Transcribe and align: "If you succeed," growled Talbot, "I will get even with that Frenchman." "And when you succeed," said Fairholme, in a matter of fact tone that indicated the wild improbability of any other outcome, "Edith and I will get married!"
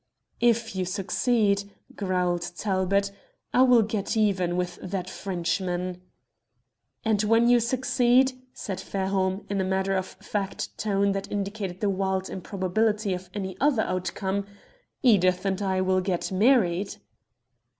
"If 0.39 0.75
you 0.75 0.83
succeed," 0.83 1.69
growled 1.95 2.41
Talbot, 2.57 3.11
"I 3.53 3.61
will 3.61 3.83
get 3.83 4.17
even 4.17 4.57
with 4.57 4.77
that 4.81 5.07
Frenchman." 5.07 6.01
"And 7.05 7.21
when 7.21 7.47
you 7.47 7.59
succeed," 7.59 8.33
said 8.51 8.81
Fairholme, 8.81 9.45
in 9.47 9.61
a 9.61 9.63
matter 9.63 9.95
of 9.95 10.07
fact 10.07 10.75
tone 10.79 11.11
that 11.11 11.31
indicated 11.31 11.81
the 11.81 11.89
wild 11.91 12.31
improbability 12.31 13.13
of 13.13 13.29
any 13.35 13.55
other 13.61 13.83
outcome, 13.83 14.47
"Edith 15.03 15.45
and 15.45 15.61
I 15.61 15.81
will 15.81 16.01
get 16.01 16.31
married!" 16.31 16.95